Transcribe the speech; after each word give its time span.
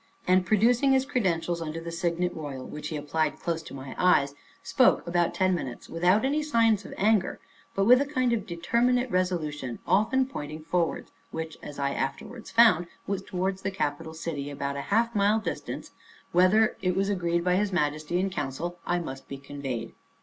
And 0.27 0.47
producing 0.47 0.93
his 0.93 1.05
credentials 1.05 1.61
under 1.61 1.79
the 1.79 1.91
signet 1.91 2.33
royal, 2.35 2.65
which 2.65 2.87
he 2.87 2.95
applied 2.97 3.39
close 3.39 3.61
to 3.61 3.75
my 3.75 3.93
eyes, 3.99 4.33
spoke 4.63 5.05
about 5.05 5.35
ten 5.35 5.53
minutes, 5.53 5.87
without 5.89 6.25
any 6.25 6.41
signs 6.41 6.85
of 6.85 6.93
anger, 6.97 7.39
but 7.75 7.85
with 7.85 8.01
a 8.01 8.05
kind 8.07 8.33
of 8.33 8.47
determinate 8.47 9.11
resolution; 9.11 9.77
often 9.85 10.25
pointing 10.25 10.63
forwards, 10.63 11.11
which, 11.29 11.55
as 11.61 11.77
I 11.77 11.91
afterwards 11.91 12.49
found, 12.49 12.87
was 13.05 13.21
towards 13.21 13.61
the 13.61 13.69
capital 13.69 14.15
city, 14.15 14.49
about 14.49 14.75
half 14.75 15.13
a 15.13 15.17
mile 15.19 15.37
distant, 15.39 15.91
whither, 16.31 16.77
it 16.81 16.95
was 16.95 17.09
agreed 17.09 17.43
by 17.43 17.55
his 17.57 17.71
Majesty 17.71 18.19
in 18.19 18.31
council, 18.31 18.69
that 18.83 18.91
I 18.93 18.97
must 18.99 19.27
be 19.27 19.37
conveyed. 19.37 19.93